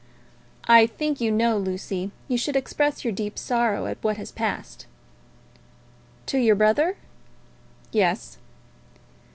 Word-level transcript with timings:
"I 0.67 0.87
think 0.87 1.21
you 1.21 1.29
know, 1.31 1.59
Lucy, 1.59 2.09
you 2.27 2.35
should 2.35 2.55
express 2.55 3.05
your 3.05 3.11
deep 3.13 3.37
sorrow 3.37 3.85
at 3.85 3.99
what 4.03 4.17
has 4.17 4.31
passed." 4.31 4.87
"To 6.25 6.39
your 6.39 6.55
brother?" 6.55 6.97
"Yes." 7.91 8.39